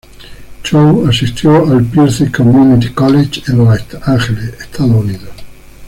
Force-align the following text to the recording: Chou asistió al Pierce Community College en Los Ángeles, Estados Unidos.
Chou 0.63 1.05
asistió 1.07 1.57
al 1.71 1.83
Pierce 1.85 2.31
Community 2.31 2.89
College 2.89 3.43
en 3.47 3.57
Los 3.59 3.79
Ángeles, 4.03 4.59
Estados 4.59 4.95
Unidos. 4.95 5.29